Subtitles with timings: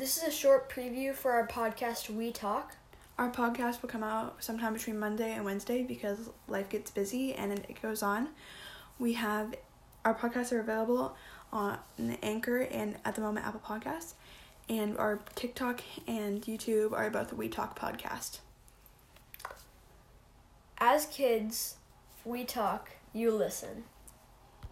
[0.00, 2.74] This is a short preview for our podcast, We Talk.
[3.18, 7.52] Our podcast will come out sometime between Monday and Wednesday because life gets busy and
[7.52, 8.28] it goes on.
[8.98, 9.54] We have
[10.06, 11.14] our podcasts are available
[11.52, 11.76] on
[12.22, 14.14] Anchor and at the moment Apple Podcasts,
[14.70, 18.38] and our TikTok and YouTube are both We Talk podcast.
[20.78, 21.74] As kids,
[22.24, 23.84] we talk, you listen.